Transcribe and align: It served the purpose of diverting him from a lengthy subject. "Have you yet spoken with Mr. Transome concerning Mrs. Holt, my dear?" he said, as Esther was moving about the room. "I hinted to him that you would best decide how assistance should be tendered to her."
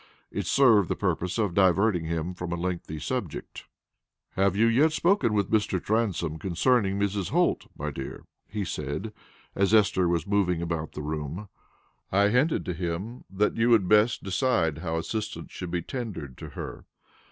It 0.31 0.47
served 0.47 0.89
the 0.89 0.95
purpose 0.95 1.37
of 1.37 1.53
diverting 1.53 2.05
him 2.05 2.33
from 2.33 2.51
a 2.51 2.55
lengthy 2.55 2.97
subject. 2.97 3.65
"Have 4.31 4.55
you 4.55 4.65
yet 4.65 4.93
spoken 4.93 5.31
with 5.31 5.51
Mr. 5.51 5.79
Transome 5.79 6.39
concerning 6.39 6.97
Mrs. 6.99 7.29
Holt, 7.29 7.67
my 7.77 7.91
dear?" 7.91 8.25
he 8.49 8.65
said, 8.65 9.13
as 9.53 9.75
Esther 9.75 10.09
was 10.09 10.25
moving 10.25 10.59
about 10.59 10.93
the 10.93 11.03
room. 11.03 11.49
"I 12.11 12.29
hinted 12.29 12.65
to 12.65 12.73
him 12.73 13.25
that 13.29 13.57
you 13.57 13.69
would 13.69 13.87
best 13.87 14.23
decide 14.23 14.79
how 14.79 14.97
assistance 14.97 15.51
should 15.51 15.69
be 15.69 15.83
tendered 15.83 16.35
to 16.39 16.49
her." 16.49 16.85